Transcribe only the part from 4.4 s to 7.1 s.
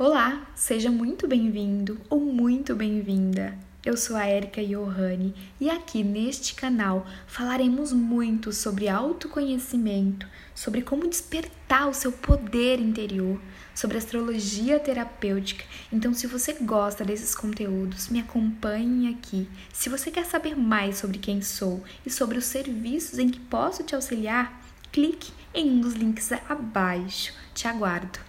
Johanni e aqui neste canal